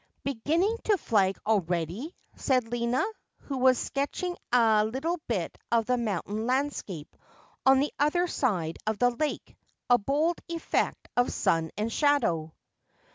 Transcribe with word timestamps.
'Beginning 0.23 0.79
to 0.85 0.97
flag 0.97 1.37
already?' 1.45 2.15
said 2.35 2.67
Lina, 2.71 3.03
who 3.41 3.59
was 3.59 3.77
sketching 3.77 4.35
a 4.51 4.83
little 4.83 5.19
bit 5.27 5.55
of 5.71 5.85
the 5.85 5.95
mountain 5.95 6.47
landscape 6.47 7.15
on 7.67 7.79
the 7.79 7.93
other 7.99 8.25
side 8.25 8.77
of 8.87 8.97
the 8.97 9.11
lake, 9.11 9.55
a 9.91 9.99
bold 9.99 10.41
effect 10.49 11.07
of 11.15 11.31
sun 11.31 11.69
and 11.77 11.93
shadow. 11.93 12.51